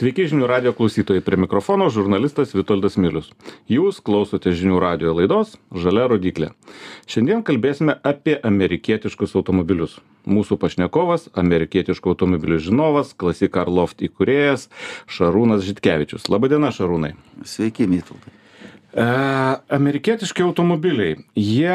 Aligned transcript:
Sveiki 0.00 0.24
žinių 0.30 0.46
radio 0.48 0.70
klausytojai, 0.72 1.20
prie 1.20 1.36
mikrofono 1.36 1.90
žurnalistas 1.92 2.54
Vitoldas 2.56 2.94
Milius. 2.96 3.26
Jūs 3.68 3.98
klausote 4.00 4.48
žinių 4.56 4.78
radio 4.80 5.12
laidos 5.12 5.58
Žalia 5.76 6.06
rodiklė. 6.08 6.48
Šiandien 7.04 7.44
kalbėsime 7.44 7.98
apie 8.00 8.38
amerikietiškus 8.40 9.36
automobilius. 9.36 9.98
Mūsų 10.24 10.56
pašnekovas- 10.64 11.28
amerikietiškų 11.44 12.14
automobilių 12.16 12.62
žinovas, 12.64 13.12
Classic 13.12 13.52
Car 13.52 13.68
Loft 13.68 14.00
įkūrėjas 14.00 14.70
Šarūnas 15.04 15.68
Žitkevičius. 15.68 16.30
Labadiena, 16.32 16.72
Šarūnai. 16.72 17.16
Sveiki, 17.44 17.84
Vytautai. 17.84 18.39
E, 18.90 19.02
amerikietiški 19.70 20.42
automobiliai, 20.42 21.14
jie 21.38 21.74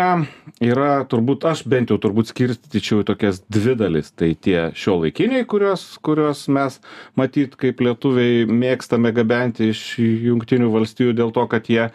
yra 0.68 0.90
turbūt, 1.08 1.46
aš 1.48 1.62
bent 1.72 1.94
jau 1.94 1.98
turbūt 2.02 2.28
skirstyčiau 2.34 3.06
į 3.06 3.08
tokias 3.08 3.40
dvi 3.48 3.78
dalis. 3.80 4.12
Tai 4.12 4.34
tie 4.36 4.58
šio 4.76 4.98
laikiniai, 5.06 5.46
kuriuos, 5.48 5.86
kuriuos 6.04 6.46
mes 6.52 6.82
matyt 7.16 7.56
kaip 7.62 7.80
lietuviai 7.86 8.44
mėgstame 8.52 9.14
gabenti 9.16 9.72
iš 9.72 9.86
jungtinių 10.02 10.68
valstijų 10.76 11.16
dėl 11.16 11.32
to, 11.36 11.48
kad 11.52 11.72
jie 11.72 11.88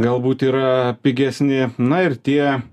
galbūt 0.00 0.46
yra 0.48 0.96
pigesni. 1.04 1.68
Na 1.76 2.00
ir 2.08 2.16
tie, 2.16 2.64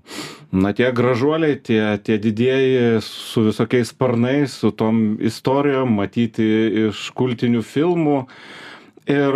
na 0.48 0.72
tie 0.72 0.88
gražuoliai, 0.96 1.60
tie, 1.60 1.82
tie 2.00 2.16
didieji 2.16 3.02
su 3.04 3.50
visokiais 3.50 3.92
sparnais, 3.92 4.56
su 4.64 4.72
tom 4.72 5.18
istorijom, 5.20 5.92
matyti 6.00 6.48
iš 6.88 7.10
kultinių 7.20 7.60
filmų. 7.60 8.22
Ir 9.12 9.34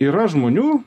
yra 0.00 0.24
žmonių, 0.30 0.78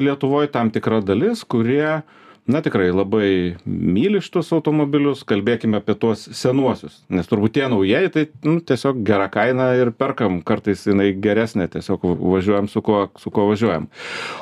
Lietuvoj 0.00 0.48
tam 0.52 0.70
tikra 0.72 1.00
dalis, 1.04 1.42
kurie, 1.44 2.02
na 2.46 2.62
tikrai 2.64 2.88
labai 2.90 3.56
myli 3.66 4.22
šitus 4.24 4.50
automobilius, 4.56 5.22
kalbėkime 5.28 5.78
apie 5.78 5.94
tuos 5.98 6.24
senuosius, 6.36 7.02
nes 7.12 7.28
turbūt 7.30 7.56
tie 7.58 7.66
naujieji, 7.70 8.12
tai 8.14 8.24
nu, 8.46 8.56
tiesiog 8.64 9.02
gera 9.06 9.28
kaina 9.32 9.72
ir 9.78 9.92
perkam, 9.94 10.40
kartais 10.46 10.86
jinai 10.88 11.12
geresnė, 11.14 11.68
tiesiog 11.70 12.06
važiuojam 12.18 12.70
su 12.72 12.82
kuo, 12.82 13.04
su 13.20 13.30
kuo 13.34 13.46
važiuojam. 13.52 13.86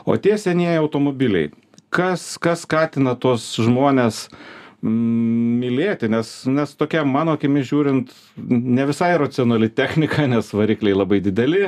O 0.09 0.17
tie 0.17 0.39
senieji 0.41 0.81
automobiliai, 0.81 1.51
kas, 1.93 2.33
kas 2.41 2.65
skatina 2.65 3.17
tuos 3.21 3.51
žmonės, 3.61 4.29
mylėti, 4.83 6.09
nes, 6.09 6.29
nes 6.49 6.71
tokia 6.79 7.03
mano 7.05 7.35
akimi 7.37 7.63
žiūrint 7.67 8.13
ne 8.49 8.87
visai 8.89 9.13
racionali 9.21 9.69
technika, 9.69 10.25
nes 10.31 10.49
varikliai 10.57 10.97
labai 10.97 11.21
dideli, 11.25 11.67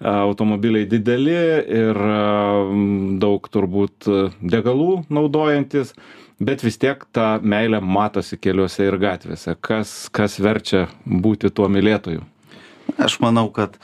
automobiliai 0.00 0.88
dideli 0.88 1.36
ir 1.80 2.00
daug 3.20 3.50
turbūt 3.52 4.08
degalų 4.40 5.02
naudojantis, 5.12 5.92
bet 6.40 6.64
vis 6.64 6.80
tiek 6.80 7.04
ta 7.12 7.36
meilė 7.42 7.82
matosi 7.84 8.38
keliuose 8.40 8.88
ir 8.88 8.96
gatvėse. 9.00 9.56
Kas, 9.60 10.08
kas 10.12 10.38
verčia 10.40 10.86
būti 11.04 11.52
tuo 11.52 11.68
mylėtoju? 11.72 12.24
Aš 13.02 13.18
manau, 13.20 13.48
kad 13.52 13.76
e, 13.76 13.80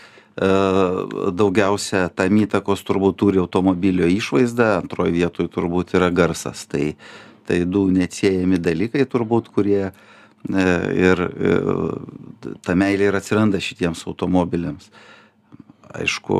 daugiausia 1.33 2.07
tam 2.17 2.41
įtakos 2.41 2.85
turbūt 2.89 3.19
turi 3.21 3.41
automobilio 3.43 4.09
išvaizda, 4.09 4.79
antroje 4.81 5.17
vietoje 5.17 5.53
turbūt 5.53 5.97
yra 5.99 6.09
garsas. 6.15 6.65
Tai 6.71 6.93
tai 7.53 7.67
du 7.69 7.85
neatsiejami 7.93 8.57
dalykai 8.57 9.05
turbūt, 9.13 9.51
kurie 9.53 9.83
e, 9.85 9.93
ir 10.97 11.21
e, 11.21 11.57
ta 12.65 12.73
meilė 12.79 13.11
ir 13.11 13.19
atsiranda 13.19 13.61
šitiems 13.61 14.07
automobiliams. 14.09 14.89
Aišku, 15.93 16.39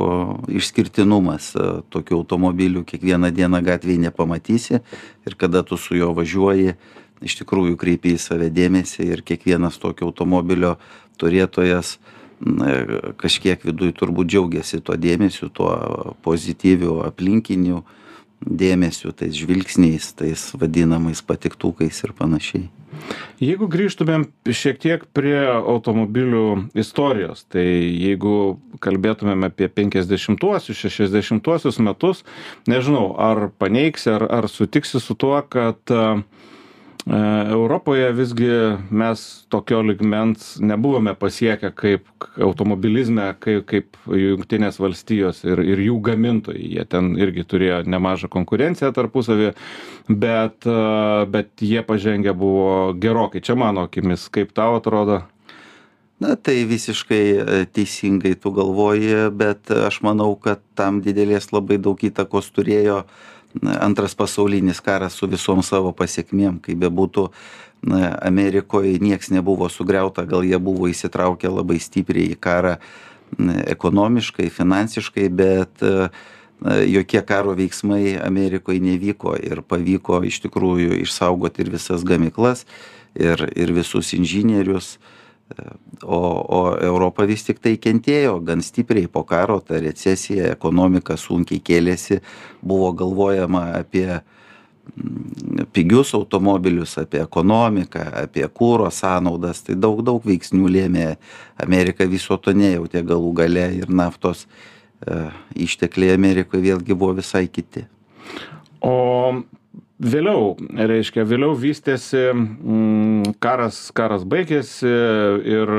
išskirtinumas 0.57 1.51
e, 1.53 1.67
tokių 1.93 2.17
automobilių 2.23 2.81
kiekvieną 2.89 3.29
dieną 3.29 3.61
gatvėje 3.61 4.07
nepamatysi 4.07 4.79
ir 4.81 5.37
kada 5.37 5.61
tu 5.61 5.77
su 5.77 5.99
juo 5.99 6.09
važiuoji, 6.17 6.73
iš 7.21 7.37
tikrųjų 7.43 7.77
kreipi 7.77 8.15
į 8.17 8.23
save 8.25 8.49
dėmesį 8.49 9.05
ir 9.13 9.21
kiekvienas 9.21 9.77
tokio 9.77 10.09
automobilio 10.09 10.79
turėtojas 11.21 11.99
kažkiek 13.21 13.61
viduje 13.63 13.93
turbūt 13.95 14.33
džiaugiasi 14.33 14.81
tuo 14.83 14.97
dėmesiu, 14.99 15.47
tuo 15.53 15.69
pozityviu 16.25 17.03
aplinkiniu 17.05 17.83
dėmesiu, 18.45 19.13
tais 19.15 19.35
žvilgsniais, 19.37 20.13
tais 20.17 20.47
vadinamais 20.59 21.21
patiktukais 21.25 22.03
ir 22.05 22.13
panašiai. 22.17 22.69
Jeigu 23.41 23.67
grįžtumėm 23.67 24.27
šiek 24.45 24.77
tiek 24.79 25.03
prie 25.17 25.39
automobilių 25.49 26.69
istorijos, 26.79 27.43
tai 27.51 27.65
jeigu 27.65 28.59
kalbėtumėm 28.83 29.47
apie 29.49 29.67
50-uosius, 29.67 30.85
60-uosius 30.85 31.81
metus, 31.83 32.23
nežinau, 32.69 33.09
ar 33.19 33.49
paneigsi, 33.59 34.13
ar, 34.13 34.27
ar 34.29 34.47
sutiksi 34.51 35.01
su 35.03 35.17
tuo, 35.19 35.35
kad 35.49 35.81
uh, 35.91 36.21
Europoje 37.05 38.11
visgi 38.15 38.47
mes 38.89 39.45
tokio 39.51 39.81
ligmens 39.81 40.55
nebuvome 40.59 41.11
pasiekę 41.19 41.71
kaip 41.75 42.05
automobilizme, 42.39 43.25
kaip, 43.43 43.65
kaip 43.67 43.97
jungtinės 44.07 44.79
valstijos 44.79 45.43
ir, 45.43 45.59
ir 45.67 45.81
jų 45.83 45.97
gamintojai. 46.05 46.63
Jie 46.77 46.85
ten 46.87 47.11
irgi 47.19 47.43
turėjo 47.43 47.81
nemažą 47.91 48.29
konkurenciją 48.31 48.93
tarpusavį, 48.95 49.51
bet, 50.07 50.63
e, 50.63 50.79
bet 51.33 51.51
jie 51.59 51.83
pažengę 51.83 52.31
buvo 52.39 52.93
gerokai. 52.95 53.43
Čia 53.43 53.59
mano 53.59 53.83
akimis, 53.89 54.29
kaip 54.31 54.55
tau 54.55 54.79
atrodo? 54.79 55.25
Na, 56.23 56.37
tai 56.39 56.61
visiškai 56.69 57.23
e, 57.35 57.61
teisingai 57.67 58.37
tu 58.39 58.55
galvoji, 58.55 59.27
bet 59.35 59.75
aš 59.75 59.99
manau, 60.07 60.37
kad 60.39 60.63
tam 60.79 61.03
didelės 61.03 61.51
labai 61.51 61.81
daug 61.83 61.99
įtakos 61.99 62.47
turėjo 62.55 63.01
antras 63.61 64.15
pasaulinis 64.15 64.81
karas 64.81 65.17
su 65.17 65.27
visom 65.29 65.63
savo 65.63 65.93
pasekmėm, 65.95 66.59
kaip 66.63 66.79
bebūtų, 66.83 67.29
Amerikoje 68.23 68.95
nieks 69.03 69.27
nebuvo 69.33 69.67
sugriauta, 69.69 70.23
gal 70.25 70.45
jie 70.47 70.57
buvo 70.57 70.87
įsitraukę 70.87 71.51
labai 71.51 71.81
stipriai 71.83 72.31
į 72.31 72.37
karą 72.39 72.77
ekonomiškai, 73.73 74.47
finansiškai, 74.53 75.25
bet 75.27 75.83
jokie 76.87 77.21
karo 77.27 77.57
veiksmai 77.59 78.15
Amerikoje 78.23 78.79
nevyko 78.79 79.35
ir 79.35 79.65
pavyko 79.67 80.21
iš 80.23 80.39
tikrųjų 80.45 81.01
išsaugoti 81.03 81.65
ir 81.65 81.73
visas 81.73 82.05
gamyklas, 82.07 82.63
ir, 83.19 83.43
ir 83.51 83.75
visus 83.75 84.13
inžinierius. 84.15 84.95
Uh, 84.95 85.22
o 86.03 86.19
o 86.57 86.77
europa 86.81 87.25
vis 87.27 87.43
tiktai 87.47 87.75
kentėjo 87.77 88.37
gan 88.45 88.61
stipriai 88.63 89.07
po 89.11 89.23
karo 89.27 89.59
ta 89.59 89.79
recesija 89.81 90.51
ekonomika 90.53 91.17
sunkiai 91.17 91.61
kėlėsi 91.61 92.19
buvo 92.61 92.91
galvojama 92.97 93.63
apie 93.79 94.07
mm, 94.09 95.67
pigius 95.75 96.13
automobilius 96.17 96.97
apie 96.97 97.21
ekonomiką 97.23 98.05
apie 98.23 98.47
kuro 98.47 98.89
sąnaudas 98.91 99.63
tai 99.67 99.75
daug 99.75 100.03
daug 100.03 100.25
veiksnių 100.25 100.71
lėmė 100.77 101.09
amerika 101.65 102.07
viso 102.09 102.37
to 102.37 102.55
nejautė 102.55 103.03
galų 103.03 103.33
gale 103.43 103.67
ir 103.81 103.89
naftos 103.89 104.47
e, 104.47 105.27
ištekliai 105.67 106.15
amerikoj 106.17 106.63
vėlgi 106.63 106.95
buvo 106.95 107.19
visai 107.19 107.47
kiti. 107.47 107.85
O 108.83 109.43
vėliau 110.03 110.53
reiškia 110.59 111.25
vėliau 111.27 111.55
vystėsi 111.57 112.27
mm, 112.33 113.35
karas 113.43 113.87
karas 113.95 114.25
baigėsi 114.27 114.89
ir 114.89 115.73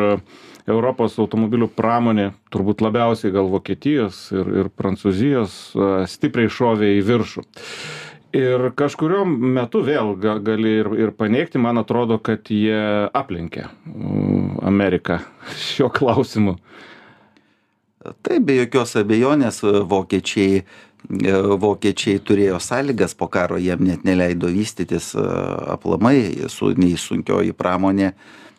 europos 0.70 1.18
automobilių 1.20 1.68
pramonė 1.76 2.30
turbūt 2.54 2.80
labiausiai 2.84 3.34
gal 3.34 3.50
vokietijos 3.52 4.26
ir 4.32 4.50
ir 4.62 4.72
prancūzijos 4.72 5.58
stipriai 6.10 6.52
šovė 6.52 6.94
į 6.98 7.04
viršų. 7.10 7.44
Ir 8.34 8.72
kažkuriuo 8.74 9.22
metu 9.28 9.84
vėl 9.86 10.16
ga 10.18 10.38
gali 10.42 10.80
ir 10.80 10.88
ir 10.98 11.12
paneigti 11.14 11.60
man 11.62 11.78
atrodo 11.78 12.18
kad 12.18 12.50
jie 12.50 12.80
aplenkė 13.14 13.68
mm, 13.68 14.64
ameriką 14.66 15.20
šiuo 15.68 15.92
klausimu. 15.94 16.58
Taip 18.24 18.42
be 18.44 18.58
jokios 18.58 18.98
abejonės 19.00 19.62
vokiečiai 19.64 20.64
vokiečiai 21.08 22.20
turėjo 22.20 22.58
sąlygas 22.60 23.14
po 23.14 23.28
karo, 23.28 23.58
jiem 23.58 23.84
net 23.84 24.04
neleido 24.04 24.48
vystytis 24.48 25.14
e, 25.14 25.20
aplamai, 25.74 26.48
su, 26.48 26.72
nei 26.76 26.96
sunkioji 26.96 27.52
pramonė 27.52 28.14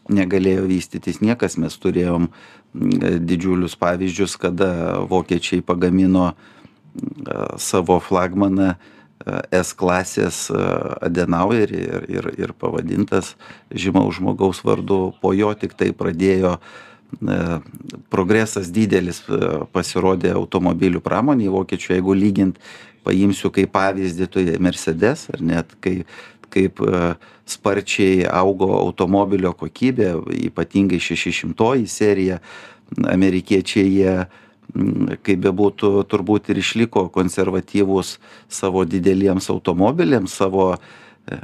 negalėjo 0.10 0.68
vystytis. 0.70 1.22
Niekas, 1.22 1.58
mes 1.58 1.74
turėjom 1.74 2.30
didžiulius 2.76 3.76
pavyzdžius, 3.76 4.38
kada 4.38 5.02
vokiečiai 5.10 5.64
pagamino 5.66 6.36
savo 7.58 7.98
flagmaną 8.00 8.76
S 9.52 9.74
klasės 9.74 10.52
Adenauerį 10.54 11.80
ir, 11.82 12.04
ir, 12.12 12.28
ir 12.38 12.54
pavadintas 12.54 13.34
žymaus 13.72 14.20
žmogaus 14.20 14.62
vardu, 14.64 15.16
po 15.22 15.34
jo 15.34 15.54
tik 15.58 15.74
tai 15.74 15.90
pradėjo 15.96 16.60
uh, 16.60 16.60
E, 16.60 16.95
progresas 18.10 18.72
didelis 18.74 19.22
e, 19.30 19.40
pasirodė 19.74 20.34
automobilių 20.36 21.02
pramonėje 21.04 21.54
vokiečių, 21.54 21.94
jeigu 21.98 22.16
lygint, 22.18 22.60
paimsiu 23.06 23.52
kaip 23.54 23.72
pavyzdį, 23.76 24.28
tai 24.34 24.46
Mercedes, 24.64 25.28
ar 25.34 25.44
net 25.46 25.76
kai, 25.84 25.98
kaip 26.54 26.82
e, 26.82 27.04
sparčiai 27.50 28.26
augo 28.30 28.72
automobilio 28.80 29.54
kokybė, 29.58 30.16
ypatingai 30.50 31.00
600 31.04 31.86
serija, 31.92 32.40
amerikiečiai 33.12 33.88
jie, 33.90 34.18
kaip 35.26 35.42
bebūtų, 35.46 35.92
turbūt 36.10 36.52
ir 36.52 36.60
išliko 36.60 37.08
konservatyvūs 37.14 38.18
savo 38.52 38.84
dideliems 38.90 39.50
automobiliams, 39.54 40.34
savo 40.34 40.76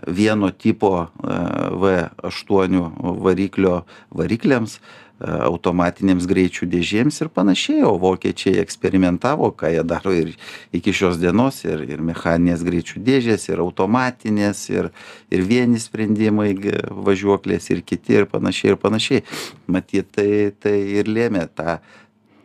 vieno 0.07 0.51
tipo 0.51 1.07
V8 1.18 2.75
variklio 3.21 3.83
varikliams, 4.13 4.79
automatinėms 5.21 6.25
greičių 6.29 6.68
dėžėms 6.71 7.21
ir 7.21 7.29
panašiai 7.33 7.83
o 7.85 7.94
vokiečiai 8.01 8.59
eksperimentavo 8.62 9.51
ką 9.57 9.71
jie 9.75 9.83
daro 9.85 10.13
ir 10.15 10.33
iki 10.73 10.94
šios 10.95 11.19
dienos 11.21 11.62
ir 11.68 11.83
ir 11.85 12.01
mechaninės 12.01 12.65
greičių 12.65 13.03
dėžės 13.06 13.50
ir 13.51 13.62
automatinės 13.62 14.63
ir 14.73 14.91
ir 15.31 15.45
vieni 15.47 15.79
sprendimai 15.81 16.51
važiuoklės 16.89 17.69
ir 17.71 17.83
kiti 17.85 18.21
ir 18.21 18.29
panašiai 18.31 18.73
ir 18.73 18.79
panašiai. 18.81 19.25
Matyt 19.68 20.12
tai 20.15 20.51
tai 20.59 20.77
ir 21.00 21.09
lėmė 21.09 21.47
tą 21.56 21.79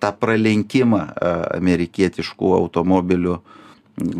tą 0.00 0.12
pralenkimą 0.12 1.02
amerikietiškų 1.56 2.52
automobilių 2.58 3.38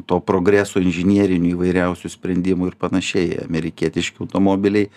to 0.09 0.21
progreso 0.25 0.81
inžinierinių 0.81 1.53
įvairiausių 1.53 2.09
sprendimų 2.09 2.71
ir 2.71 2.77
panašiai. 2.81 3.43
Amerikietiški 3.45 4.25
automobiliai 4.25 4.89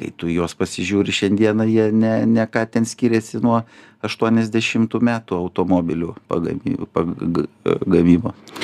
kai 0.00 0.10
tu 0.16 0.30
į 0.30 0.40
juos 0.40 0.56
pasižiūri 0.58 1.14
šiandieną 1.14 1.68
jie 1.68 1.90
ne 1.92 2.14
ne 2.26 2.46
ką 2.48 2.64
ten 2.72 2.88
skiriasi 2.88 3.42
nuo 3.44 3.60
aštuoniasdešimtų 4.06 5.00
metų 5.10 5.40
automobilių 5.44 6.14
pagamy 6.30 6.78
pag 6.94 7.12
gamybos 7.84 8.54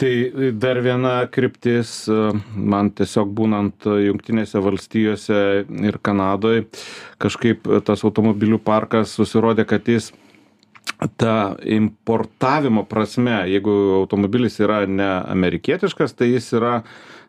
tai 0.00 0.50
dar 0.56 0.80
viena 0.80 1.14
kryptis 1.28 1.92
man 2.54 2.90
tiesiog 2.96 3.30
būnant 3.36 3.86
jungtinėse 4.06 4.62
valstijose 4.64 5.40
ir 5.90 6.00
kanadoj 6.02 6.64
kažkaip 7.20 7.68
tas 7.86 8.04
automobilių 8.08 8.58
parkas 8.64 9.14
susirodė 9.18 9.68
kad 9.68 9.88
jis 9.92 10.10
ta 11.20 11.56
importavimo 11.64 12.84
prasme 12.88 13.42
jeigu 13.52 13.76
automobilis 14.00 14.58
yra 14.60 14.82
ne 14.88 15.10
amerikietiškas 15.36 16.16
tai 16.16 16.32
jis 16.34 16.52
yra 16.56 16.80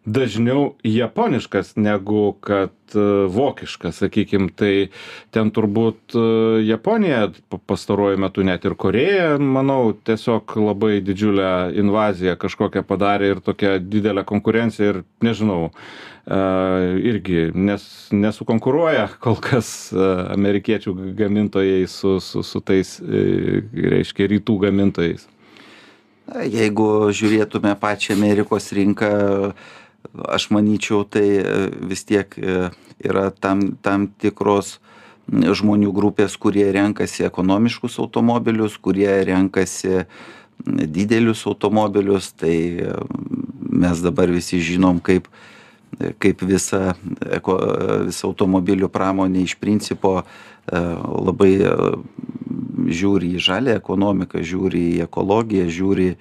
dažniau 0.06 0.76
japoniškas 0.84 1.76
negu 1.76 2.34
kad 2.40 2.72
e, 2.96 3.00
vokiškas. 3.28 4.02
Sakykim 4.02 4.50
tai 4.50 4.90
ten 5.30 5.52
turbūt 5.54 6.16
e, 6.18 6.24
japonija 6.66 7.28
pastaruoju 7.70 8.18
metu 8.22 8.44
net 8.44 8.66
ir 8.66 8.74
korėja 8.74 9.36
manau 9.38 9.94
tiesiog 9.94 10.56
labai 10.58 11.02
didžiulę 11.06 11.52
invaziją 11.78 12.34
kažkokią 12.42 12.84
padarė 12.88 13.36
ir 13.36 13.44
tokią 13.46 13.78
didelę 13.86 14.26
konkurenciją 14.26 14.90
ir 14.90 15.02
nežinau 15.22 15.70
e, 15.70 16.40
irgi 17.12 17.52
nes 17.54 17.86
nesukonkuruoja 18.12 19.06
kol 19.22 19.38
kas 19.38 19.92
amerikiečių 19.94 20.96
gamintojai 21.20 21.86
su 21.88 22.18
su 22.20 22.42
su 22.42 22.64
tais 22.66 22.98
reiškia 23.06 24.32
rytų 24.34 24.58
gamintojais. 24.66 25.30
Jeigu 26.32 27.12
žiūrėtume 27.12 27.74
pačią 27.76 28.16
amerikos 28.16 28.70
rinką 28.72 29.10
aš 30.14 30.50
manyčiau 30.50 31.04
tai 31.04 31.28
e, 31.40 31.44
vis 31.88 32.04
tiek 32.04 32.28
e, 32.38 32.70
yra 33.04 33.30
tam 33.32 33.76
tam 33.82 34.08
tikros 34.08 34.80
žmonių 35.32 35.94
grupės 35.96 36.36
kurie 36.42 36.66
renkasi 36.74 37.24
ekonomiškus 37.28 38.00
automobilius 38.04 38.78
kurie 38.82 39.10
renkasi 39.28 40.06
didelius 40.66 41.46
automobilius. 41.48 42.34
Tai 42.34 42.52
e, 42.52 42.96
mes 43.72 44.04
dabar 44.04 44.32
visi 44.32 44.60
žinom 44.60 45.00
kaip 45.00 45.30
kaip 46.24 46.42
visa 46.48 46.96
visa 47.12 48.24
automobilių 48.26 48.88
pramonė 48.90 49.44
iš 49.44 49.58
principo 49.60 50.22
labai 50.72 51.52
žiūri 52.88 53.34
į 53.36 53.42
žalią 53.44 53.76
ekonomiką 53.76 54.40
žiūri 54.40 54.86
į 54.96 55.02
ekologiją 55.06 55.68
žiūri 55.68 56.08
į 56.14 56.16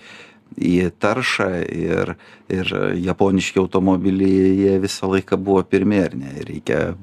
taršą 1.00 1.50
ir 1.69 2.14
ir 2.50 2.73
japoniški 3.05 3.61
automobiliai 3.62 4.56
jie 4.58 4.79
visą 4.82 5.11
laiką 5.12 5.38
buvo 5.38 5.62
pirmi 5.62 6.00
ar 6.02 6.17
ne? 6.19 6.32
Reikia 6.47 6.94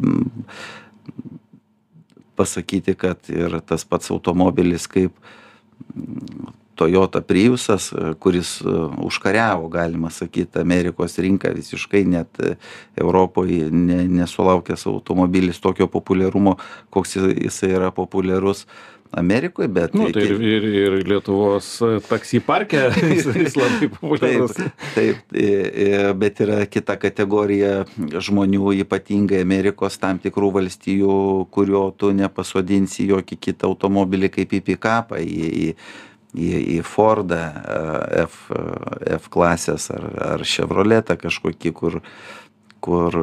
pasakyti 2.35 2.95
kad 2.95 3.29
ir 3.29 3.59
tas 3.65 3.85
pats 3.85 4.11
automobilis 4.11 4.87
kaip 4.87 5.15
Toyota 6.77 7.21
Priusas, 7.25 7.89
kuris 8.23 8.57
e, 8.61 8.73
užkariavo, 9.07 9.69
galima 9.73 10.11
sakyti, 10.13 10.61
Amerikos 10.61 11.17
rinką 11.23 11.53
visiškai 11.57 12.03
net 12.09 12.43
Europoje 12.97 13.71
ne, 13.71 14.03
nesulaukęs 14.19 14.87
automobilis 14.91 15.61
tokio 15.63 15.89
populiarumo, 15.91 16.57
koks 16.93 17.17
jisai 17.17 17.73
yra 17.79 17.91
populiarus. 17.91 18.67
Amerikoje, 19.11 19.67
bet... 19.67 19.93
Nu, 19.93 20.09
tai 20.11 20.23
ir, 20.23 20.41
ir, 20.41 20.65
ir 20.67 20.95
Lietuvos 21.07 21.67
taksi 22.09 22.41
parke 22.43 22.79
jis, 23.13 23.27
jis 23.31 23.55
labai 23.55 23.89
populiarus. 23.93 24.57
Taip, 24.95 25.21
taip, 25.31 26.17
bet 26.19 26.41
yra 26.43 26.59
kita 26.69 26.97
kategorija 26.99 27.85
žmonių, 27.95 28.73
ypatingai 28.83 29.39
Amerikos 29.45 29.99
tam 30.01 30.19
tikrų 30.23 30.51
valstijų, 30.59 31.15
kurio 31.53 31.87
tu 31.97 32.11
nepasodinsi 32.15 33.07
jokį 33.13 33.39
kitą 33.47 33.71
automobilį 33.71 34.31
kaip 34.39 34.57
į 34.59 34.61
pikapą, 34.73 35.23
į, 35.23 35.39
į, 35.47 35.71
į, 36.37 36.49
į 36.77 36.81
Fordą, 36.85 37.41
F, 38.23 38.43
F 39.17 39.29
klasės 39.33 39.89
ar, 39.95 40.05
ar 40.35 40.45
Chevroletą 40.47 41.17
kažkokį, 41.19 41.73
kur 41.77 42.01
kur 42.87 43.15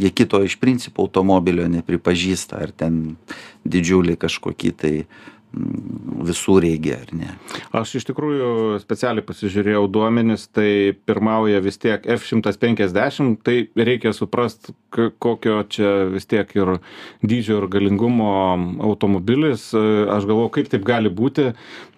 jie 0.00 0.08
kito 0.10 0.40
iš 0.42 0.56
principo 0.58 1.04
automobilio 1.04 1.66
nepripažįsta, 1.70 2.62
ar 2.64 2.70
ten 2.74 3.18
didžiulį 3.68 4.16
kažkokį 4.18 4.70
tai 4.80 4.92
visureigį 5.52 6.92
ar 6.96 7.10
ne? 7.16 7.30
Aš 7.76 7.96
iš 8.00 8.06
tikrųjų 8.08 8.80
specialiai 8.82 9.24
pasižiūrėjau 9.26 9.84
duomenis 9.92 10.46
tai 10.54 10.94
pirmauja 11.06 11.60
vis 11.64 11.80
tiek 11.82 12.04
f 12.08 12.24
šimtas 12.28 12.58
penkiasdešim 12.62 13.34
tai 13.44 13.66
reikia 13.76 14.14
suprast 14.16 14.70
kokio 14.92 15.62
čia 15.72 15.92
vis 16.12 16.28
tiek 16.28 16.48
ir 16.56 16.76
dydžio 17.24 17.62
ir 17.62 17.68
galingumo 17.72 18.32
automobilis. 18.84 19.70
Aš 19.72 20.28
galvoju 20.28 20.52
kaip 20.56 20.70
taip 20.72 20.86
gali 20.88 21.12
būti 21.12 21.50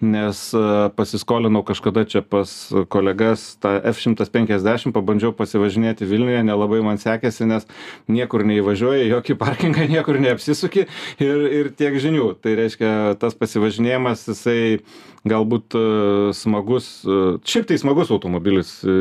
nes 0.03 0.41
pasiskolinau 0.97 1.63
kažkada 1.67 2.05
čia 2.09 2.23
pas 2.25 2.51
kolegas 2.91 3.55
tą 3.63 3.77
f 3.91 4.01
šimtas 4.03 4.31
penkiasdešim 4.33 4.95
pabandžiau 4.95 5.35
pasivažinėti 5.35 6.07
vilniuje 6.09 6.43
nelabai 6.47 6.81
man 6.85 6.99
sekėsi 7.01 7.47
nes 7.49 7.67
niekur 8.11 8.45
neįvažiuoji 8.47 9.07
į 9.07 9.11
jokį 9.13 9.39
parkingą 9.39 9.87
niekur 9.95 10.19
neapsisuki 10.23 10.87
ir 11.23 11.45
ir 11.59 11.71
tiek 11.77 11.95
žinių. 12.01 12.31
Tai 12.41 12.55
reiškia 12.59 12.91
tas 13.21 13.35
pasivažinėjimas 13.45 14.25
jisai 14.29 14.79
galbūt 15.29 15.77
e, 15.77 15.85
smagus 16.37 16.89
e, 17.05 17.21
šiaip 17.47 17.69
tai 17.69 17.79
smagus 17.81 18.11
automobilis 18.13 18.77
e, 18.85 18.97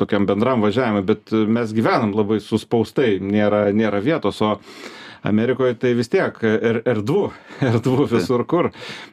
tokiam 0.00 0.26
bendram 0.30 0.64
važiavimui 0.64 1.04
bet 1.06 1.32
mes 1.32 1.74
gyvenam 1.76 2.14
labai 2.16 2.40
suspaustai 2.42 3.16
nėra 3.22 3.68
nėra 3.74 4.02
vietos 4.02 4.42
o 4.42 4.56
amerikoj 5.22 5.76
tai 5.80 5.94
vis 5.98 6.10
tiek 6.12 6.36
er 6.42 6.82
erdvu 6.88 7.30
erdvu 7.72 8.06
visur 8.10 8.44
kur. 8.48 8.72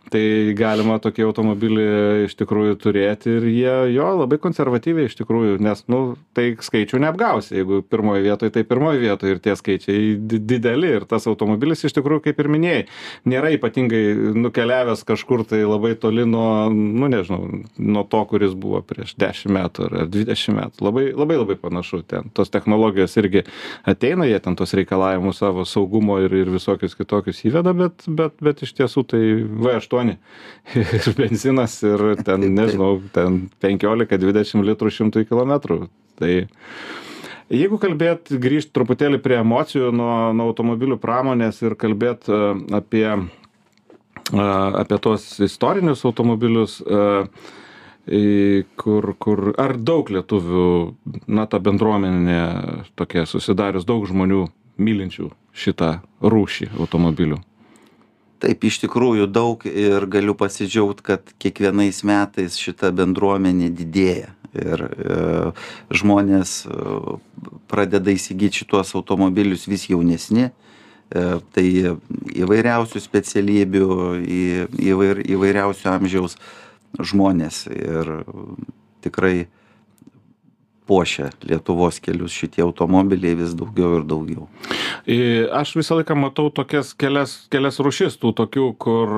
Tai 0.09 0.21
galima 0.57 0.97
tokį 0.97 1.27
automobilį 1.27 1.83
iš 2.25 2.33
tikrųjų 2.39 2.77
turėti 2.81 3.35
ir 3.37 3.45
jie 3.45 3.73
jo 3.93 4.07
labai 4.17 4.39
konservatyviai 4.41 5.05
iš 5.05 5.19
tikrųjų 5.19 5.59
nes 5.61 5.83
nu 5.91 5.99
tai 6.33 6.55
skaičių 6.57 7.01
neapgausi. 7.03 7.59
Jeigu 7.59 7.83
pirmoj 7.85 8.23
vietoj 8.25 8.49
tai 8.55 8.63
pirmoj 8.65 8.97
vietoj 9.03 9.35
ir 9.35 9.43
tie 9.43 9.53
skaičiai 9.59 10.15
di 10.17 10.41
dideli. 10.41 10.95
Ir 10.99 11.05
tas 11.09 11.27
automobilis 11.29 11.85
iš 11.85 11.93
tikrųjų 11.99 12.23
kaip 12.25 12.41
ir 12.41 12.49
minėjai 12.49 12.81
nėra 13.29 13.53
ypatingai 13.53 14.01
nukeliavęs 14.39 15.05
kažkur 15.05 15.45
tai 15.45 15.61
labai 15.61 15.93
toli 15.99 16.25
nuo 16.25 16.71
nu 16.73 17.11
nežinau 17.11 17.61
nuo 17.77 18.05
to 18.09 18.23
kuris 18.31 18.57
buvo 18.57 18.81
prieš 18.81 19.13
dešim 19.21 19.53
metų 19.59 19.85
ar 19.85 19.99
ar 20.03 20.09
dvidešim 20.09 20.57
metų. 20.57 20.87
Labai 20.89 21.05
labai 21.13 21.37
labai 21.43 21.59
panašu 21.61 22.01
ten. 22.09 22.33
Tos 22.33 22.49
technologijos 22.49 23.13
irgi 23.21 23.45
ateina 23.85 24.25
jie 24.25 24.41
ten 24.41 24.57
tuos 24.57 24.73
reikalavimus 24.73 25.43
savo 25.43 25.65
saugumo 25.69 25.98
saugumo 25.99 26.19
ir 26.19 26.33
ir 26.33 26.49
visokius 26.49 26.95
kitokius 26.95 27.43
įveda 27.45 27.73
bet 27.73 28.05
bet 28.07 28.33
bet 28.41 28.63
iš 28.63 28.73
tiesų 28.73 29.03
tai 29.07 29.21
v 29.43 29.75
aštuoni. 29.75 30.17
Ir 30.75 31.13
benzinas 31.17 31.81
ir 31.83 32.15
ten 32.23 32.41
nežinau 32.59 33.01
ten 33.13 33.49
penkiolika 33.59 34.17
dvidešim 34.17 34.63
litrų 34.63 34.89
šimtui 34.89 35.25
kilometrų. 35.27 35.89
Tai 36.19 36.47
jeigu 37.49 37.79
kalbėt 37.79 38.29
grįžt 38.31 38.71
truputėlį 38.73 39.19
prie 39.21 39.39
emocijų 39.39 39.91
nuo 39.91 40.33
nuo 40.33 40.49
automobilių 40.51 40.99
pramonės 40.99 41.61
ir 41.61 41.75
kalbėt 41.75 42.29
apie 42.71 43.07
apie 44.29 44.97
tuos 45.01 45.39
istorinius 45.41 46.05
automobilius 46.05 46.83
kur 48.77 49.15
kur 49.19 49.53
ar 49.57 49.75
daug 49.77 50.09
lietuvių 50.09 50.69
na 51.27 51.45
ta 51.45 51.59
bendruomenė 51.59 52.41
tokia 52.95 53.25
susidarius 53.25 53.85
daug 53.85 54.05
žmonių 54.09 54.47
mylinčių 54.79 55.29
šitą 55.59 55.99
rūšį 56.23 56.71
automobilių? 56.79 57.39
Taip, 58.39 58.63
iš 58.63 58.79
tikrųjų 58.85 59.27
daug 59.27 59.65
ir 59.67 60.05
galiu 60.07 60.35
pasidžiaugti, 60.39 61.03
kad 61.03 61.31
kiekvienais 61.43 62.05
metais 62.07 62.55
šita 62.55 62.93
bendruomenė 62.95 63.67
didėja. 63.75 64.31
Ir 64.55 64.81
e, 64.81 65.17
žmonės 65.93 66.53
e, 66.65 67.17
pradeda 67.69 68.15
įsigyti 68.15 68.63
šituos 68.63 68.95
automobilius 68.97 69.67
vis 69.69 69.89
jaunesni. 69.91 70.47
E, 70.49 71.25
tai 71.53 71.65
įvairiausių 72.39 73.03
specialybių, 73.03 73.89
į, 74.23 74.41
įvair, 74.87 75.21
įvairiausių 75.35 75.91
amžiaus 75.91 76.39
žmonės. 77.11 77.65
Ir 77.75 78.13
tikrai 79.03 79.49
puošia 80.89 81.29
lietuvos 81.45 81.99
kelius 82.01 82.33
šitie 82.33 82.63
automobiliai 82.65 83.37
vis 83.37 83.53
daugiau 83.57 83.99
ir 83.99 84.05
daugiau. 84.09 84.47
Aš 85.59 85.75
visą 85.77 85.99
laiką 85.99 86.17
matau 86.17 86.49
tokias 86.53 86.95
kelias 86.97 87.35
kelias 87.53 87.79
rūšis 87.83 88.17
tų 88.21 88.33
tokių 88.41 88.69
kur 88.81 89.13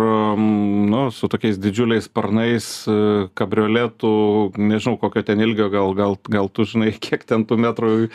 nu 0.92 1.06
su 1.16 1.32
tokiais 1.32 1.60
didžiuliais 1.62 2.10
sparnais 2.10 2.68
e, 2.92 2.98
kabrioletų 3.38 4.12
nežinau 4.60 4.98
kokio 5.02 5.24
ten 5.28 5.44
ilgio 5.44 5.70
gal 5.74 5.96
gal 5.98 6.18
gal 6.32 6.52
tu 6.52 6.68
žinai 6.68 6.92
kiek 7.00 7.24
ten 7.28 7.48
tų 7.48 7.60
metrų 7.66 7.94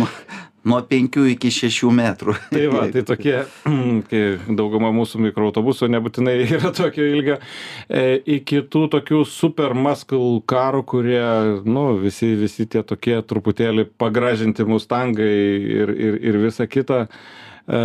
nuo 0.68 0.80
penkių 0.86 1.24
iki 1.34 1.50
šešių 1.54 1.90
metrų. 1.96 2.34
Tai 2.52 2.64
va, 2.72 2.84
tai 2.92 3.02
tokie, 3.06 3.36
kai 4.10 4.22
dauguma 4.58 4.92
mūsų 4.94 5.22
mikroautobusų 5.28 5.90
nebūtinai 5.94 6.36
yra 6.58 6.72
tokio 6.76 7.06
ilgio, 7.08 7.38
e, 7.88 8.20
iki 8.38 8.62
tų 8.72 8.86
tokių 8.96 9.22
super 9.28 9.76
muscle 9.78 10.40
karų, 10.50 10.84
kurie, 10.90 11.22
nu, 11.68 11.86
visi, 12.02 12.32
visi 12.40 12.68
tie 12.70 12.84
tokie 12.86 13.18
truputėlį 13.22 13.88
pagražinti 14.00 14.66
mustangai 14.68 15.30
ir, 15.80 15.94
ir, 15.94 16.20
ir 16.30 16.42
visa 16.44 16.68
kita. 16.70 17.06
E, 17.70 17.80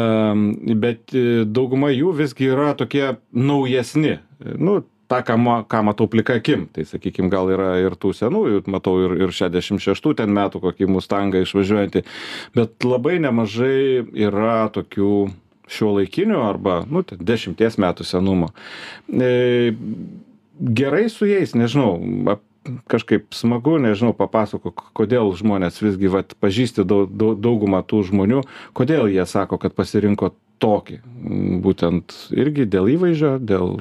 bet 0.85 1.15
dauguma 1.45 1.93
jų 1.93 2.15
visgi 2.23 2.51
yra 2.51 2.73
tokie 2.77 3.15
naujesni. 3.31 4.19
Nu, 4.59 4.81
tą 5.07 5.21
ką 5.25 5.37
ma 5.37 5.55
ką 5.69 5.81
matau 5.85 6.07
plika 6.11 6.37
akim. 6.39 6.67
Tai 6.73 6.85
sakykim 6.87 7.29
gal 7.33 7.49
yra 7.53 7.75
ir 7.83 7.97
tų 7.99 8.13
senųjų 8.17 8.65
matau 8.71 8.97
ir 9.05 9.15
ir 9.25 9.33
šedešim 9.35 9.79
šeštų 9.83 10.15
ten 10.21 10.33
metų 10.35 10.61
kokį 10.63 10.89
mustangą 10.91 11.43
išvažiuojantį. 11.45 12.05
Bet 12.57 12.87
labai 12.87 13.19
nemažai 13.23 14.05
yra 14.27 14.65
tokių 14.73 15.13
šiuolaikinių 15.71 16.41
arba 16.45 16.83
nu 16.89 17.03
ten 17.03 17.21
dešimties 17.25 17.79
metų 17.81 18.05
senumo. 18.05 18.51
E, 19.09 19.73
gerai 20.59 21.07
su 21.09 21.29
jais 21.29 21.55
nežinau 21.57 21.97
kažkaip 22.89 23.33
smagu 23.37 23.77
nežinau 23.81 24.13
papasakok 24.17 24.87
kodėl 24.97 25.29
žmonės 25.37 25.77
visgi 25.83 26.09
vat 26.09 26.33
pažįsti 26.41 26.85
dau 26.87 27.03
dau 27.05 27.35
daugumą 27.37 27.83
tų 27.85 28.01
žmonių 28.09 28.41
kodėl 28.77 29.09
jie 29.13 29.25
sako 29.29 29.59
kad 29.61 29.75
pasirinko 29.77 30.33
tokį. 30.63 31.01
Būtent 31.63 32.15
irgi 32.33 32.65
dėl 32.69 32.89
įvaizdžio 32.95 33.35
dėl 33.43 33.77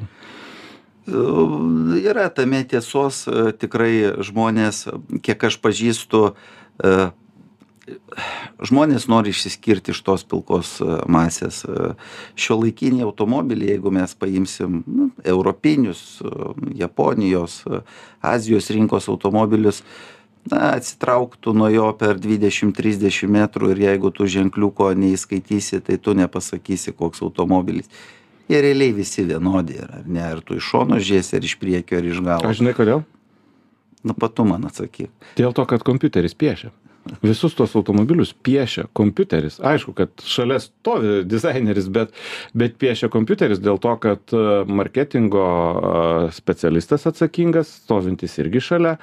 Yra 1.06 2.28
tame 2.28 2.62
tiesos, 2.64 3.26
e, 3.28 3.52
tikrai 3.60 4.24
žmonės, 4.24 4.86
kiek 5.20 5.44
aš 5.50 5.58
pažįstu, 5.60 6.32
e, 6.80 6.92
žmonės 8.64 9.04
nori 9.12 9.34
išsiskirti 9.34 9.92
iš 9.92 10.00
tos 10.00 10.24
pilkos 10.24 10.78
e, 10.80 10.88
masės. 11.04 11.60
Šio 12.40 12.56
laikiniai 12.62 13.04
automobiliai, 13.04 13.74
jeigu 13.76 13.92
mes 13.92 14.16
paimsim 14.16 14.80
nu, 14.88 15.10
europinius, 15.20 16.22
Japonijos, 16.72 17.60
Azijos 18.24 18.72
rinkos 18.72 19.12
automobilius, 19.12 19.84
na, 20.48 20.72
atsitrauktų 20.72 21.52
nuo 21.52 21.68
jo 21.68 21.92
per 22.00 22.16
20-30 22.16 23.28
metrų 23.28 23.74
ir 23.76 23.86
jeigu 23.90 24.08
tu 24.08 24.24
ženkliuko 24.24 24.94
neįskaitysi, 24.96 25.84
tai 25.84 26.00
tu 26.00 26.16
nepasakysi, 26.16 26.96
koks 26.96 27.20
automobilis 27.28 27.92
jie 28.50 28.60
realiai 28.64 28.94
visi 28.96 29.24
vienodi 29.28 29.78
yra, 29.80 30.00
ar 30.02 30.06
ne? 30.06 30.22
Ar 30.24 30.40
tu 30.44 30.58
iš 30.58 30.70
šono 30.72 31.00
žiesi, 31.00 31.36
ar 31.38 31.44
iš 31.44 31.58
priekio, 31.60 31.98
ar 32.00 32.08
iš 32.08 32.22
galo. 32.24 32.48
Aš 32.48 32.62
žinai 32.62 32.74
kodėl? 32.76 33.04
Nu, 34.04 34.16
patu 34.20 34.44
man 34.44 34.66
atsakyk. 34.68 35.12
Dėl 35.38 35.54
to, 35.56 35.64
kad 35.68 35.84
kompiuteris 35.86 36.36
piešia. 36.36 36.72
Visus 37.20 37.52
tuos 37.52 37.74
automobilius 37.76 38.32
piešia 38.32 38.86
kompiuteris. 38.96 39.58
Aišku, 39.60 39.92
kad 39.96 40.24
šalia 40.24 40.56
stovi 40.62 41.18
dizaineris, 41.28 41.90
bet, 41.92 42.14
bet 42.56 42.78
piešia 42.80 43.10
kompiuteris 43.12 43.60
dėl 43.60 43.76
to, 43.80 43.92
kad 44.00 44.32
e, 44.32 44.44
marketingo 44.64 45.44
e, 45.44 46.30
specialistas 46.36 47.04
atsakingas, 47.10 47.74
stovintis 47.84 48.38
irgi 48.40 48.62
šalia, 48.64 48.94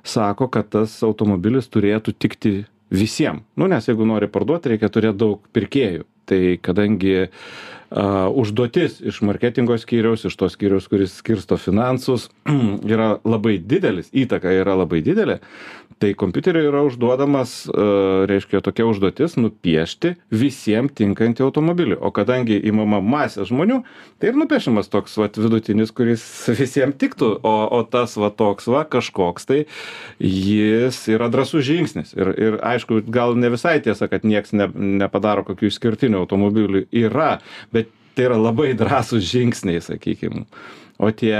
sako, 0.00 0.48
kad 0.52 0.72
tas 0.72 0.96
automobilis 1.04 1.68
turėtų 1.68 2.16
tikti 2.16 2.54
visiems. 2.90 3.44
Nu, 3.60 3.68
nes 3.68 3.88
jeigu 3.88 4.08
nori 4.08 4.28
parduoti, 4.32 4.72
reikia 4.72 4.88
turėti 4.92 5.20
daug 5.20 5.44
pirkėjų. 5.52 6.08
Tai 6.30 6.40
kadangi 6.62 7.16
uh, 7.26 8.28
užduotis 8.38 9.00
iš 9.02 9.20
marketingo 9.26 9.74
skyriaus, 9.80 10.24
iš 10.28 10.36
to 10.38 10.48
skyriaus, 10.52 10.86
kuris 10.90 11.16
skirsto 11.18 11.58
finansus, 11.58 12.28
yra 12.92 13.16
labai 13.26 13.58
didelis, 13.58 14.12
įtaka 14.14 14.54
yra 14.54 14.76
labai 14.78 15.02
didelė, 15.06 15.40
tai 16.00 16.14
kompiuteriui 16.16 16.64
yra 16.70 16.80
užduodamas, 16.86 17.52
reiškia, 18.30 18.62
tokia 18.64 18.86
užduotis 18.88 19.36
nupiešti 19.36 20.14
visiems 20.32 20.94
tinkantį 20.96 21.44
automobilį. 21.44 21.98
O 22.00 22.08
kadangi 22.16 22.56
įmama 22.70 23.02
masė 23.04 23.44
žmonių, 23.48 23.82
tai 24.20 24.32
ir 24.32 24.40
nupiešiamas 24.40 24.88
toks 24.92 25.18
vat, 25.20 25.36
vidutinis, 25.40 25.92
kuris 25.92 26.24
visiems 26.60 26.96
tiktų, 27.00 27.30
o, 27.44 27.54
o 27.76 27.82
tas 27.84 28.16
va 28.20 28.32
toks 28.32 28.70
va 28.72 28.86
kažkoks, 28.88 29.48
tai 29.50 29.60
jis 30.24 31.02
yra 31.12 31.28
drąsus 31.32 31.66
žingsnis. 31.68 32.16
Ir, 32.16 32.32
ir 32.32 32.60
aišku, 32.72 33.02
gal 33.12 33.36
ne 33.36 33.52
visai 33.52 33.76
tiesa, 33.84 34.08
kad 34.08 34.24
nieks 34.24 34.56
ne, 34.56 34.70
nepadaro 35.04 35.44
kokių 35.50 35.68
išskirtinių 35.68 36.24
automobilių. 36.24 36.86
Yra, 36.96 37.34
bet 37.76 37.92
tai 38.16 38.30
yra 38.30 38.40
labai 38.40 38.72
drąsūs 38.78 39.28
žingsniai, 39.34 39.84
sakykime. 39.84 40.46
O 41.00 41.08
tie 41.16 41.32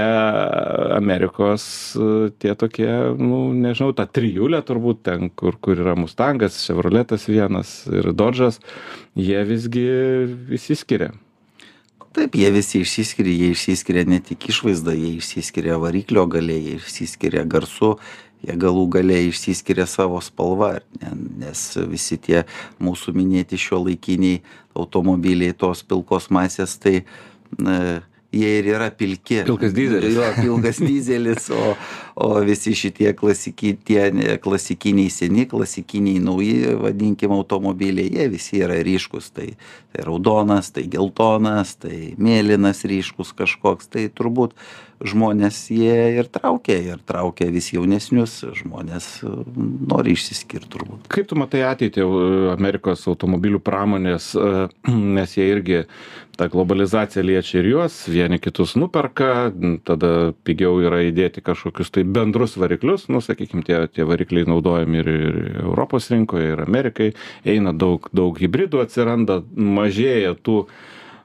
Amerikos, 0.97 1.63
tie 2.41 2.55
tokie, 2.57 2.89
nu, 3.21 3.51
nežinau, 3.53 3.91
ta 3.93 4.07
trijulė 4.09 4.63
turbūt 4.65 5.03
ten, 5.05 5.29
kur, 5.37 5.53
kur 5.61 5.77
yra 5.83 5.93
Mustangas, 5.93 6.57
Chevroletas 6.65 7.27
vienas 7.29 7.83
ir 7.85 8.09
Dodžas, 8.17 8.57
jie 9.13 9.43
visgi 9.45 9.85
išsiskiria. 10.57 11.11
Taip, 12.11 12.33
jie 12.41 12.49
visi 12.51 12.81
išsiskiria, 12.81 13.37
jie 13.37 13.53
išsiskiria 13.53 14.07
ne 14.09 14.17
tik 14.25 14.49
išvaizdą, 14.49 14.97
jie 14.97 15.13
išsiskiria 15.21 15.77
variklio 15.79 16.25
galiai, 16.25 16.65
jie 16.65 16.81
išsiskiria 16.81 17.45
garsu, 17.45 17.93
jie 18.41 18.57
galų 18.65 18.89
galiai 18.97 19.29
išsiskiria 19.29 19.85
savo 19.85 20.19
spalva, 20.25 20.79
ne, 20.99 21.13
nes 21.45 21.67
visi 21.85 22.17
tie 22.17 22.47
mūsų 22.81 23.13
minėti 23.13 23.61
šio 23.61 23.85
laikiniai 23.85 24.41
automobiliai 24.73 25.53
tos 25.53 25.85
pilkos 25.85 26.31
masės, 26.33 26.79
tai 26.81 27.03
na, 27.61 28.01
jie 28.31 28.51
ir 28.59 28.69
yra 28.73 28.89
pilki. 28.95 29.41
Pilkas 29.47 29.73
dizelis. 29.75 30.15
Jo, 30.15 30.27
pilkas 30.37 30.79
dizelis, 30.89 31.49
o, 31.53 31.73
o 32.15 32.29
visi 32.47 32.73
šitie 32.77 33.13
klasiki, 33.17 33.73
tie 33.87 34.37
klasikiniai 34.43 35.11
seni, 35.13 35.47
klasikiniai 35.51 36.21
nauji, 36.23 36.75
vadinkim, 36.81 37.33
automobiliai, 37.35 38.11
jie 38.15 38.29
visi 38.31 38.61
yra 38.63 38.79
ryškus. 38.85 39.31
Tai, 39.35 39.49
tai 39.91 40.05
raudonas, 40.07 40.71
tai 40.75 40.87
geltonas, 40.91 41.75
tai 41.83 42.13
mėlynas 42.21 42.85
ryškus 42.87 43.35
kažkoks. 43.41 43.91
Tai 43.91 44.07
turbūt 44.15 44.55
žmonės 45.07 45.63
jie 45.73 46.19
ir 46.19 46.29
traukia 46.31 46.77
ir 46.93 47.01
traukia 47.07 47.49
vis 47.53 47.71
jaunesnius 47.73 48.39
žmones 48.61 49.07
nori 49.23 50.15
išsiskirt 50.15 50.69
turbūt. 50.71 51.07
Kaip 51.11 51.29
tu 51.29 51.37
matai 51.39 51.63
ateitį 51.69 52.05
amerikos 52.53 53.07
automobilių 53.11 53.61
pramonės 53.63 54.33
nes 55.17 55.37
jie 55.37 55.47
irgi 55.53 55.81
ta 56.37 56.47
globalizacija 56.47 57.23
liečia 57.25 57.59
ir 57.59 57.67
juos 57.73 57.97
vieni 58.09 58.39
kitus 58.41 58.73
nuperka 58.79 59.51
tada 59.85 60.31
pigiau 60.47 60.79
yra 60.81 61.03
įdėti 61.09 61.43
kažkokius 61.45 61.91
tai 61.93 62.05
bendrus 62.07 62.55
variklius 62.57 63.09
nu 63.13 63.21
sakykim 63.21 63.65
tie 63.67 63.83
tie 63.91 64.07
varikliai 64.07 64.47
naudojami 64.49 65.03
ir 65.03 65.11
ir 65.11 65.37
europos 65.65 66.09
rinkoje 66.13 66.53
ir 66.55 66.63
amerikai 66.63 67.11
eina 67.45 67.75
daug 67.75 68.09
daug 68.15 68.39
hibridų 68.41 68.81
atsiranda 68.85 69.41
mažėja 69.51 70.33
tų 70.41 70.63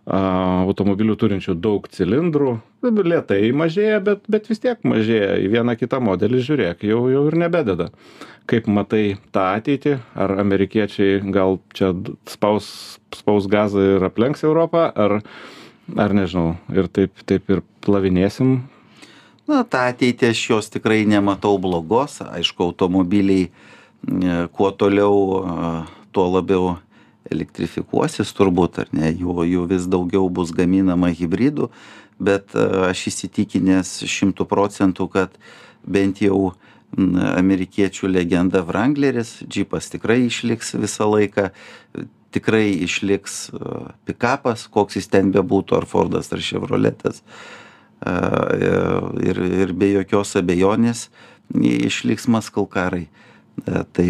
automobilių 0.06 1.16
turinčių 1.18 1.56
daug 1.58 1.88
cilindrų 1.90 2.60
lėtai 2.90 3.52
mažėja 3.56 4.00
bet 4.04 4.22
bet 4.28 4.48
vis 4.50 4.62
tiek 4.62 4.78
mažėja. 4.84 5.36
Į 5.42 5.50
vieną 5.54 5.76
kitą 5.78 6.00
modelį 6.00 6.42
žiūrėk 6.46 6.86
jau 6.86 7.06
jau 7.12 7.26
ir 7.28 7.36
nebededa. 7.36 7.90
Kaip 8.46 8.68
matai 8.70 9.18
tą 9.34 9.48
ateitį? 9.58 9.96
Ar 10.14 10.36
amerikiečiai 10.42 11.20
gal 11.34 11.58
čia 11.74 11.92
spaus 12.30 12.98
spaus 13.14 13.48
gazą 13.50 13.96
ir 13.96 14.06
aplenks 14.06 14.44
europą 14.46 14.90
ar 14.94 15.20
ar 15.96 16.14
nežinau 16.14 16.56
ir 16.74 16.88
taip 16.88 17.12
taip 17.26 17.50
ir 17.50 17.62
plavinėsim? 17.86 18.62
Na 19.46 19.62
tą 19.62 19.86
ateitį 19.92 20.32
aš 20.32 20.42
jos 20.50 20.70
tikrai 20.74 21.04
nematau 21.06 21.58
blogos. 21.62 22.18
Aišku 22.22 22.70
automobiliai 22.70 23.50
kuo 24.52 24.70
toliau 24.70 25.86
tuo 26.12 26.26
labiau 26.30 26.76
elektrifikuosis 27.30 28.32
turbūt 28.36 28.80
ar 28.82 28.90
ne? 28.94 29.10
Jų 29.10 29.46
jų 29.50 29.66
vis 29.70 29.86
daugiau 29.90 30.28
bus 30.30 30.52
gaminama 30.54 31.10
hibridų 31.14 31.70
bet 32.18 32.54
e, 32.54 32.64
aš 32.90 33.06
įsitikinęs 33.12 33.98
šimtu 34.08 34.46
procentų 34.48 35.08
kad 35.12 35.36
bent 35.86 36.22
jau 36.24 36.54
amerikiečių 36.96 38.08
legenda 38.08 38.62
wrangleris 38.64 39.40
džipas 39.44 39.90
tikrai 39.92 40.22
išliks 40.28 40.74
visą 40.78 41.08
laiką 41.10 41.50
tikrai 42.34 42.70
išliks 42.86 43.38
e, 43.50 43.76
pikapas 44.08 44.66
koks 44.72 45.00
jis 45.00 45.10
ten 45.12 45.32
bebūtų 45.34 45.80
ar 45.80 45.88
fordas 45.90 46.32
ar 46.32 46.42
ševroletas 46.42 47.20
e, 47.20 48.14
ir 49.28 49.42
ir 49.44 49.74
be 49.76 49.92
jokios 49.98 50.36
abejonės 50.40 51.08
išliks 51.54 52.26
maskalkarai 52.32 53.06
tai 53.94 54.08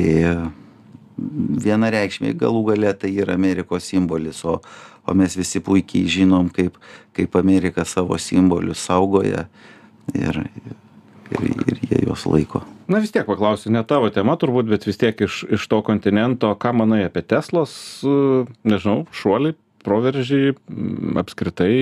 vienareikšmiai 1.16 2.37
galų 2.37 2.62
gale 2.73 2.92
tai 3.00 3.12
yra 3.16 3.37
amerikos 3.38 3.88
simbolis 3.92 4.44
o 4.44 4.61
o 5.06 5.14
mes 5.14 5.37
visi 5.38 5.62
puikiai 5.62 6.08
žinom 6.11 6.49
kaip 6.52 6.78
kaip 7.16 7.37
amerika 7.38 7.85
savo 7.85 8.18
simbolius 8.18 8.82
saugoja 8.88 9.46
ir 10.14 10.40
ir 11.30 11.44
ir 11.66 11.78
jie 11.90 12.00
juos 12.06 12.26
laiko. 12.26 12.62
Na 12.88 13.00
vis 13.02 13.11
tiek 13.14 13.26
paklausiu 13.26 13.73
ne 13.75 13.82
tavo 13.82 14.11
tema 14.14 14.37
turbūt 14.38 14.68
bet 14.70 14.87
vis 14.87 14.99
tiek 14.99 15.20
iš 15.26 15.44
iš 15.56 15.68
to 15.70 15.80
kontinento 15.87 16.52
ką 16.54 16.75
manai 16.82 17.04
apie 17.06 17.23
teslos 17.23 17.76
nežinau 18.02 19.06
šuolį 19.11 19.54
proveržį 19.87 20.42
apskritai 21.23 21.76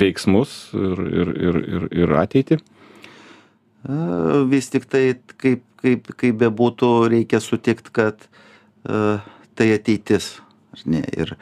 veiksmus 0.00 0.74
ir 0.76 1.02
ir 1.08 1.32
ir 1.48 1.60
ir 1.60 1.88
ir 2.04 2.14
ateitį? 2.24 2.60
Vis 4.52 4.68
tiktai 4.72 5.04
kaip 5.40 5.64
kaip 5.80 6.12
kaip 6.12 6.36
bebūtų 6.40 6.90
reikia 7.14 7.40
sutikt 7.40 7.88
kad 7.96 8.28
tai 8.84 9.72
ateitis 9.74 10.38
ne? 10.84 11.02
Ir 11.16 11.34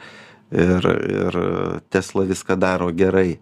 ir 0.51 0.85
ir 0.89 1.39
tesla 1.89 2.25
viską 2.25 2.57
daro 2.59 2.89
gerai. 2.91 3.39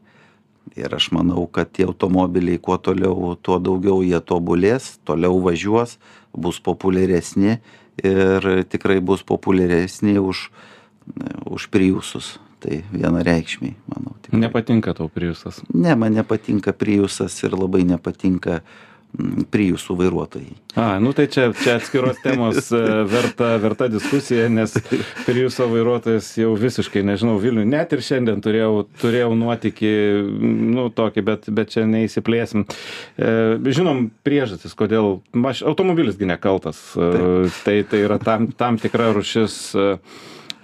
Ir 0.76 0.94
aš 0.94 1.12
manau 1.16 1.48
kad 1.48 1.72
tie 1.72 1.86
automobiliai 1.88 2.60
kuo 2.60 2.78
toliau 2.78 3.36
tuo 3.42 3.56
daugiau 3.60 4.04
jie 4.04 4.20
tobulės 4.20 4.98
toliau 5.08 5.40
važiuos 5.42 5.96
bus 6.36 6.60
populiaresni 6.60 7.58
ir 8.04 8.50
tikrai 8.70 9.00
bus 9.00 9.24
populiaresni 9.24 10.20
už 10.20 10.50
už 11.48 11.72
priusus. 11.72 12.38
Tai 12.60 12.82
vienareikšmiai 12.92 13.78
manau 13.88 14.18
nepatinka 14.32 14.94
tau 14.94 15.08
priusas? 15.08 15.62
Ne 15.74 15.96
man 15.96 16.14
nepatinka 16.14 16.74
priusas 16.74 17.36
ir 17.44 17.56
labai 17.56 17.84
nepatinka 17.88 18.62
Priusų 19.50 19.96
vairuotojai. 19.98 20.52
A, 20.78 21.00
nu 21.02 21.10
tai 21.16 21.26
čia, 21.32 21.48
čia 21.58 21.78
atskiros 21.80 22.20
temos 22.22 22.68
e, 22.76 22.82
verta, 23.10 23.56
verta 23.64 23.88
diskusija, 23.90 24.46
nes 24.52 24.76
Priuso 25.26 25.66
vairuotojas 25.72 26.28
jau 26.38 26.52
visiškai, 26.60 27.02
nežinau, 27.08 27.38
Vilnių, 27.42 27.64
net 27.66 27.96
ir 27.96 28.04
šiandien 28.06 28.44
turėjau, 28.46 28.84
turėjau 29.02 29.32
nuotikį, 29.40 29.94
nu 30.76 30.90
tokį, 30.94 31.26
bet, 31.32 31.50
bet 31.50 31.74
čia 31.74 31.88
neįsiplėsim. 31.90 32.68
E, 33.18 33.34
žinom 33.74 34.10
priežastis, 34.28 34.78
kodėl, 34.78 35.22
maš, 35.34 35.64
automobilisgi 35.66 36.30
nekaltas, 36.30 36.84
e, 36.94 37.12
Taip. 37.18 37.62
tai, 37.66 37.78
tai 37.90 38.06
yra 38.06 38.22
tam, 38.22 38.52
tam 38.54 38.78
tikra 38.82 39.14
rušis. 39.18 39.62
E, 39.74 39.92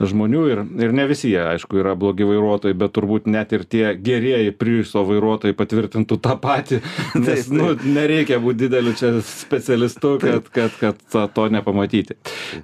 žmonių 0.01 0.43
ir, 0.51 0.61
ir 0.85 0.93
ne 0.95 1.05
visi 1.09 1.31
jie, 1.31 1.41
aišku, 1.53 1.77
yra 1.81 1.93
blogi 1.99 2.25
vairuotojai, 2.27 2.75
bet 2.77 2.93
turbūt 2.95 3.27
net 3.31 3.53
ir 3.55 3.65
tie 3.69 3.93
gerieji 3.95 4.53
Priuso 4.57 5.03
vairuotojai 5.07 5.55
patvirtintų 5.57 6.17
tą 6.23 6.35
patį, 6.41 6.79
nes. 7.25 7.49
Nu, 7.53 7.73
nereikia 7.83 8.39
būti 8.43 8.65
dideliu 8.65 8.95
čia 8.97 9.13
specialistu, 9.27 10.15
kad, 10.21 10.49
kad, 10.53 10.75
kad, 10.81 11.03
to 11.35 11.47
nepamatyti. 11.53 12.17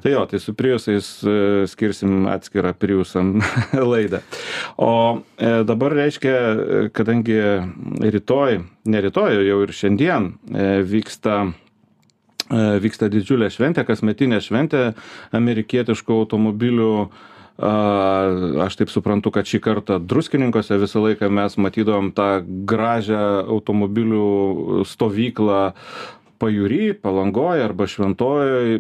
Tai 0.04 0.16
jo, 0.16 0.26
tai 0.30 0.42
su 0.42 0.56
Priusais 0.58 1.12
e, 1.24 1.38
skirsim 1.70 2.28
atskirą 2.32 2.74
Priusam 2.78 3.38
laidą. 3.94 4.24
O 4.82 4.92
e, 5.38 5.54
dabar 5.68 5.96
reiškia, 6.02 6.36
e, 6.36 6.84
kadangi 6.96 7.40
rytoj, 8.00 8.62
ne 8.90 9.02
rytoj, 9.06 9.42
jau 9.46 9.64
ir 9.66 9.76
šiandien 9.76 10.32
vyksta 10.90 11.42
vyksta 12.50 13.10
didžiulė 13.12 13.50
šventė, 13.54 13.86
kasmetinė 13.88 14.42
šventė 14.44 14.84
amerikietiškų 15.36 16.22
automobilių. 16.24 16.94
Aš 17.60 18.78
taip 18.80 18.92
suprantu, 18.92 19.34
kad 19.36 19.48
šį 19.50 19.60
kartą 19.60 19.98
druskininkose 20.00 20.78
visą 20.80 21.02
laiką 21.04 21.28
mes 21.28 21.58
matydavom 21.60 22.14
tą 22.16 22.30
gražią 22.70 23.44
automobilių 23.52 24.86
stovyklą 24.88 25.64
pajūry, 26.40 26.94
palangoje 26.96 27.66
arba 27.66 27.88
šventojoje. 27.92 28.80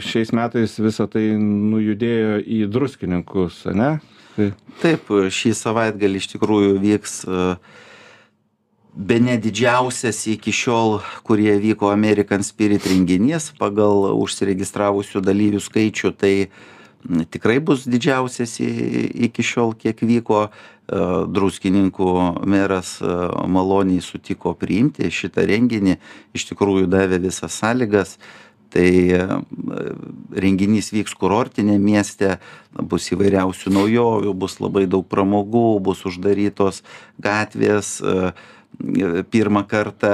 Šiais 0.00 0.32
metais 0.32 0.78
visą 0.80 1.04
tai 1.12 1.26
nujudėjo 1.36 2.38
į 2.40 2.62
druskininkus, 2.72 3.66
ne? 3.76 3.98
Tai... 4.38 4.52
Taip, 4.80 5.12
šį 5.34 5.52
savaitgalį 5.58 6.22
iš 6.22 6.30
tikrųjų 6.32 6.78
vyks 6.80 7.20
uh, 7.26 7.78
bene 8.94 9.36
didžiausias 9.38 10.26
iki 10.30 10.52
šiol 10.52 10.98
kurie 11.26 11.58
vyko 11.60 11.92
american 11.92 12.42
spirit 12.42 12.86
renginys 12.88 13.52
pagal 13.58 14.10
užsiregistravusių 14.16 15.22
dalyvių 15.24 15.62
skaičių 15.62 16.12
tai 16.16 16.34
tikrai 17.30 17.60
bus 17.60 17.86
didžiausias 17.86 18.58
iki 18.60 19.42
šiol 19.42 19.74
kiek 19.78 20.02
vyko. 20.02 20.48
E, 20.88 21.00
druskininkų 21.28 22.10
meras 22.48 22.94
e, 23.04 23.14
maloniai 23.52 24.00
sutiko 24.00 24.54
priimti 24.56 25.10
šitą 25.12 25.44
renginį 25.44 25.98
iš 26.32 26.46
tikrųjų 26.48 26.88
davė 26.88 27.18
visas 27.20 27.58
sąlygas. 27.60 28.14
Tai 28.72 28.88
e, 28.88 29.20
renginys 30.32 30.88
vyks 30.96 31.12
kurortiniam 31.20 31.84
mieste 31.84 32.38
bus 32.72 33.10
įvairiausių 33.12 33.72
naujovių 33.76 34.32
bus 34.32 34.56
labai 34.64 34.86
daug 34.88 35.04
pramogų 35.04 35.76
bus 35.84 36.06
uždarytos 36.08 36.80
gatvės 37.20 37.98
pirmą 39.30 39.64
kartą 39.64 40.08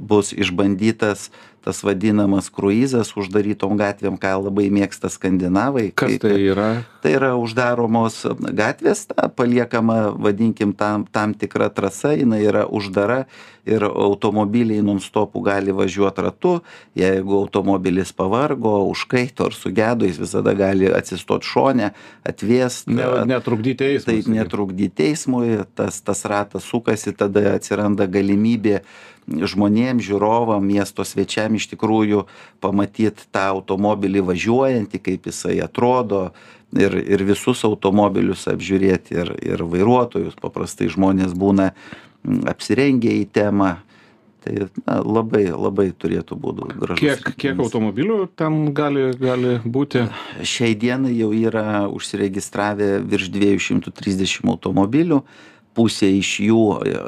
bus 0.00 0.32
išbandytas 0.32 1.30
tas 1.64 1.82
vadinamas 1.86 2.48
kruizas 2.52 3.12
uždarytom 3.18 3.76
gatvėm, 3.80 4.18
ką 4.20 4.34
labai 4.46 4.68
mėgsta 4.74 5.10
skandinavai. 5.12 5.90
Kas 5.98 6.18
tai 6.22 6.36
yra? 6.50 6.68
Tai 7.02 7.12
yra 7.14 7.34
uždaromos 7.38 8.24
gatvės, 8.38 9.06
ta 9.10 9.28
paliekama, 9.30 10.14
vadinkim, 10.18 10.72
tam, 10.76 11.06
tam 11.10 11.34
tikra 11.38 11.70
trasa, 11.74 12.14
jinai 12.18 12.40
yra 12.46 12.64
uždara 12.66 13.24
ir 13.68 13.84
automobiliai 13.84 14.82
nonstopų 14.84 15.42
gali 15.44 15.74
važiuoti 15.76 16.24
ratu. 16.24 16.54
Jeigu 16.98 17.36
automobilis 17.42 18.14
pavargo, 18.16 18.78
užkaito 18.88 19.48
ar 19.48 19.56
sugedo, 19.56 20.08
jis 20.08 20.20
visada 20.22 20.54
gali 20.58 20.88
atsistoti 20.88 21.48
šonę, 21.48 21.92
atvėsti. 22.28 22.96
Ne, 22.96 23.10
netrukdyti 23.34 23.92
eismui. 23.92 24.08
Taip, 24.08 24.32
netrukdyti 24.32 25.10
eismui, 25.12 25.52
tas, 25.78 26.00
tas 26.04 26.24
ratas 26.28 26.66
sukasi, 26.68 27.14
tada 27.16 27.54
atsiranda 27.58 28.08
galimybė 28.10 28.82
žmonėm 29.28 30.00
žiūrovam 30.04 30.64
miesto 30.64 31.04
svečiam 31.04 31.56
iš 31.58 31.68
tikrųjų 31.74 32.24
pamatyt 32.64 33.26
tą 33.34 33.48
automobilį 33.56 34.24
važiuojantį 34.30 35.02
kaip 35.04 35.28
jisai 35.28 35.58
atrodo 35.64 36.30
ir 36.76 36.94
ir 36.96 37.24
visus 37.28 37.64
automobilius 37.64 38.46
apžiūrėt 38.50 39.12
ir 39.14 39.32
ir 39.40 39.64
vairuotojus. 39.64 40.38
Paprastai 40.40 40.88
žmonės 40.92 41.36
būna 41.36 41.72
apsirengę 42.48 43.12
į 43.22 43.28
temą. 43.32 43.76
Tai 44.38 44.68
na 44.86 45.00
labai 45.02 45.48
labai 45.50 45.88
turėtų 45.90 46.36
būt 46.38 46.60
gražus 46.78 47.00
kiek 47.02 47.32
kiek 47.42 47.58
automobilių 47.58 48.28
ten 48.38 48.70
gali 48.72 49.10
gali 49.18 49.56
būti? 49.64 50.04
Šiai 50.46 50.76
dienai 50.78 51.10
jau 51.16 51.32
yra 51.34 51.88
užsiregistravę 51.90 53.00
virš 53.02 53.32
dviejų 53.34 53.64
šimtų 53.66 53.92
trisdešim 53.98 54.52
automobilių 54.54 55.24
pusė 55.76 56.08
iš 56.18 56.30
jų 56.46 56.60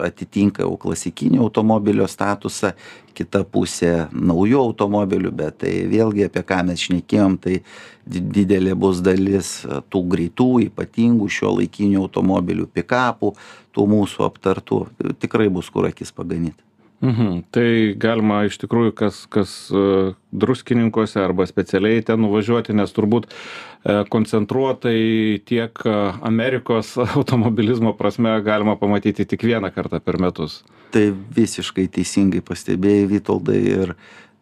atitinka 0.07 0.65
jau 0.65 0.77
klasikinio 0.81 1.43
automobilio 1.47 2.07
statusą 2.11 2.73
kita 3.17 3.43
pusė 3.45 3.93
naujų 4.13 4.61
automobilių 4.71 5.33
bet 5.43 5.59
tai 5.65 5.75
vėlgi 5.91 6.29
apie 6.29 6.45
ką 6.47 6.63
mes 6.71 6.87
šnekėjom 6.87 7.37
tai 7.45 7.59
didelė 8.07 8.77
bus 8.79 9.03
dalis 9.05 9.53
tų 9.93 10.05
greitų 10.15 10.49
ypatingų 10.69 11.29
šiuolaikinių 11.39 12.01
automobilių 12.07 12.71
pikapų 12.75 13.35
tų 13.75 13.87
mūsų 13.95 14.27
aptartų 14.31 14.83
tikrai 15.23 15.51
bus 15.53 15.71
kur 15.73 15.91
akis 15.91 16.15
paganyt 16.15 16.70
Mhm. 17.01 17.45
Tai 17.49 17.67
galima 17.97 18.43
iš 18.45 18.59
tikrųjų 18.61 18.93
kas, 18.97 19.23
kas 19.33 19.53
uh, 19.73 20.13
druskininkuose 20.37 21.23
arba 21.23 21.47
specialiai 21.49 22.03
ten 22.05 22.21
nuvažiuoti, 22.21 22.75
nes 22.77 22.93
turbūt 22.93 23.31
uh, 23.31 24.03
koncentruotai 24.13 25.41
tiek 25.49 25.81
uh, 25.87 26.21
Amerikos 26.29 26.93
automobilizmo 27.17 27.95
prasme 27.97 28.37
galima 28.45 28.77
pamatyti 28.77 29.25
tik 29.25 29.47
vieną 29.49 29.73
kartą 29.73 30.03
per 30.05 30.21
metus. 30.21 30.61
Tai 30.93 31.07
visiškai 31.37 31.87
teisingai 31.95 32.43
pastebėjai, 32.45 33.09
Vytoldai, 33.15 33.61
ir 33.65 33.95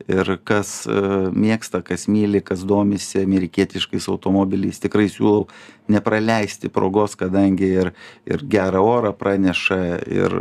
ir 0.07 0.31
kas 0.47 0.87
e, 0.87 0.95
mėgsta 1.35 1.81
kas 1.87 2.07
myli 2.11 2.43
kas 2.45 2.63
domisi 2.69 3.23
amerikietiškais 3.25 4.09
automobiliais. 4.13 4.81
Tikrai 4.83 5.09
siūlau 5.11 5.49
nepraleisti 5.91 6.71
progos 6.71 7.17
kadangi 7.19 7.73
ir 7.83 7.93
ir 8.29 8.45
gerą 8.45 8.85
orą 8.85 9.15
praneša 9.17 9.81
ir 10.07 10.37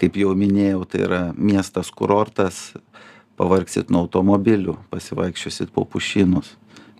kaip 0.00 0.18
jau 0.20 0.34
minėjau 0.36 0.84
tai 0.84 1.04
yra 1.08 1.22
miestas 1.36 1.90
kurortas. 1.90 2.72
Pavargsit 3.32 3.88
nuo 3.90 4.04
automobilių 4.04 4.76
pasivaikščiosit 4.92 5.70
po 5.72 5.86
pušynus 5.88 6.52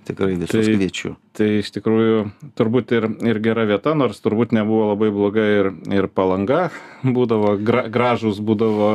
tikrai 0.07 0.37
visus 0.37 0.67
tai, 0.67 0.77
kviečiu. 0.77 1.15
Tai 1.37 1.49
iš 1.61 1.71
tikrųjų 1.77 2.23
turbūt 2.59 2.95
ir, 2.97 3.09
ir 3.29 3.41
gera 3.45 3.67
vieta, 3.69 3.95
nors 3.99 4.21
turbūt 4.25 4.55
nebuvo 4.57 4.91
labai 4.93 5.11
bloga 5.15 5.45
ir, 5.59 5.71
ir 5.93 6.09
palanga, 6.13 6.65
būdavo 7.17 7.55
gra, 7.63 7.87
gražus, 7.93 8.41
būdavo 8.43 8.91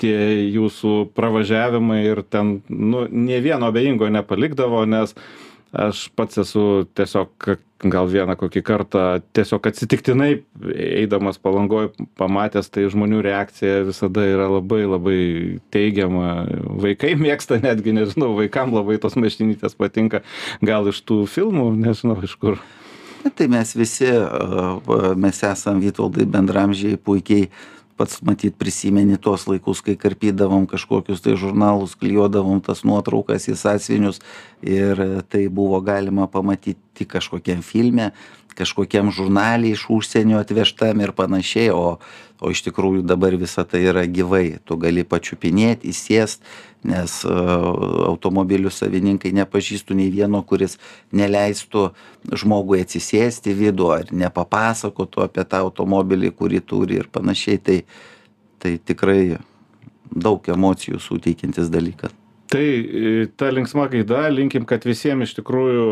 tie 0.00 0.16
jūsų 0.50 0.96
pravažiavimai 1.16 2.02
ir 2.08 2.24
ten, 2.26 2.58
nu, 2.68 3.06
ne 3.10 3.40
vieno 3.44 3.70
abejingo 3.70 4.10
nepalikdavo, 4.12 4.84
nes 4.90 5.16
aš 5.72 6.08
pats 6.18 6.40
esu 6.42 6.84
tiesiog 6.98 7.52
gal 7.88 8.08
vieną 8.10 8.34
kokį 8.36 8.62
kartą 8.66 9.04
tiesiog 9.36 9.66
atsitiktinai 9.70 10.30
eidamas 10.74 11.38
palangoj 11.40 11.90
pamatęs 12.20 12.68
tai 12.74 12.88
žmonių 12.92 13.22
reakcija 13.24 13.86
visada 13.88 14.26
yra 14.28 14.50
labai 14.50 14.82
labai 14.84 15.20
teigiama. 15.72 16.44
Vaikai 16.82 17.14
mėgsta 17.20 17.60
netgi 17.62 17.94
nežinau 17.96 18.34
vaikam 18.36 18.74
labai 18.76 18.98
tos 19.00 19.16
mašinytės 19.16 19.78
patinka. 19.78 20.24
Gal 20.60 20.90
iš 20.90 21.00
tų 21.08 21.22
filmų 21.30 21.70
nežinau 21.78 22.18
iš 22.26 22.36
kur. 22.40 22.60
Tai 23.36 23.46
mes 23.52 23.74
visi 23.76 24.08
mes 25.20 25.42
esam 25.44 25.80
vytaudai 25.82 26.24
bendraamžiai 26.28 26.96
puikiai 26.96 27.50
pats 28.00 28.22
matyt 28.24 28.56
prisimeni 28.56 29.18
tuos 29.20 29.44
laikus 29.50 29.82
kai 29.84 29.96
karpydavom 30.00 30.64
kažkokius 30.70 31.20
tai 31.20 31.34
žurnalus 31.36 31.92
klijuodavom 32.00 32.62
tas 32.64 32.80
nuotraukas 32.88 33.44
į 33.52 33.58
sąsiuvinius 33.60 34.22
ir 34.64 35.02
tai 35.28 35.42
buvo 35.52 35.82
galima 35.84 36.24
pamatyt 36.32 36.80
tik 36.96 37.12
kažkokiam 37.18 37.60
filme 37.66 38.08
kažkokiam 38.56 39.12
žurnale 39.14 39.70
iš 39.70 39.86
užsienio 39.92 40.40
atvežtam 40.40 41.00
ir 41.00 41.12
panašiai 41.16 41.70
o 41.74 41.98
o 42.40 42.48
iš 42.48 42.62
tikrųjų 42.64 43.02
dabar 43.04 43.34
visa 43.36 43.66
tai 43.68 43.82
yra 43.90 44.06
gyvai. 44.08 44.60
Tu 44.64 44.76
gali 44.80 45.04
pačiupinėt 45.04 45.84
įsėst 45.84 46.40
nes 46.88 47.16
automobilių 47.28 48.72
savininkai 48.72 49.34
nepažįstu 49.36 49.96
nei 49.96 50.08
vieno 50.12 50.40
kuris 50.48 50.78
neleistų 51.12 51.90
žmogui 52.40 52.80
atsisėst 52.84 53.50
į 53.52 53.56
vidų 53.58 53.90
ar 53.98 54.14
nepapasakotų 54.24 55.26
apie 55.26 55.44
tą 55.44 55.60
automobilį 55.66 56.32
kurį 56.38 56.62
turi 56.64 57.02
ir 57.02 57.12
panašiai. 57.12 57.60
Tai 57.60 57.78
tai 58.60 58.74
tikrai 58.76 59.38
daug 60.12 60.48
emocijų 60.52 61.00
suteikiantis 61.00 61.70
dalykas 61.72 62.19
tai 62.50 63.28
ta 63.38 63.50
linksma 63.54 63.86
gaida 63.92 64.24
linkim 64.32 64.66
kad 64.68 64.84
visiem 64.86 65.22
iš 65.22 65.36
tikrųjų 65.38 65.84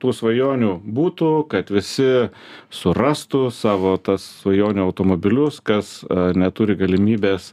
tų 0.00 0.12
svajonių 0.14 0.72
būtų 0.86 1.30
kad 1.50 1.72
visi 1.74 2.28
surastų 2.74 3.48
savo 3.54 3.96
tas 3.98 4.24
svajonių 4.44 4.86
automobilius 4.86 5.58
kas 5.58 6.00
neturi 6.38 6.78
galimybės 6.78 7.50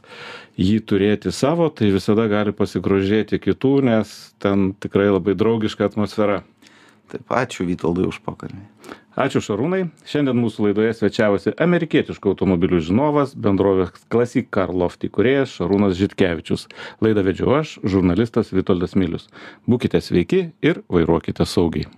jį 0.58 0.78
turėti 0.86 1.34
savo 1.34 1.66
tai 1.70 1.90
visada 1.94 2.28
gali 2.30 2.54
pasigrožėti 2.54 3.42
kitų 3.42 3.74
nes 3.90 4.14
ten 4.42 4.70
tikrai 4.78 5.10
labai 5.10 5.34
draugiška 5.38 5.90
atmosfera. 5.90 6.44
Taip 7.08 7.30
ačiū 7.32 7.66
vitoldai 7.66 8.06
už 8.06 8.22
pokalbį 8.22 8.66
ačiū 9.18 9.42
šarūnai. 9.44 9.82
Šiandien 10.08 10.38
mūsų 10.38 10.68
laidoje 10.68 10.94
svečiavosi 10.98 11.54
amerikietiškų 11.58 12.32
automobilių 12.34 12.80
žinovas 12.88 13.34
bendrovės 13.34 13.94
classic 14.12 14.50
car 14.54 14.72
loft 14.72 15.06
įkūrėjas 15.08 15.58
šarūnas 15.58 15.98
žitkevičius. 15.98 16.68
Laidą 17.04 17.26
vedžiau 17.26 17.58
aš 17.60 17.78
žurnalistas 17.82 18.54
vitoldas 18.54 18.94
milius. 18.98 19.26
Būkite 19.66 20.02
sveiki 20.04 20.50
ir 20.62 20.84
vairuokite 20.92 21.46
saugiai 21.48 21.88